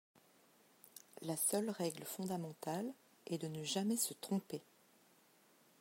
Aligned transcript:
La 1.21 1.37
seule 1.37 1.69
règle 1.69 2.05
fondamentale 2.05 2.91
est 3.27 3.37
de 3.37 3.47
ne 3.47 3.63
jamais 3.63 3.97
se 3.97 4.15
tromper. 4.15 4.63